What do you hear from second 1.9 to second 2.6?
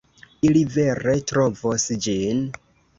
ĝin.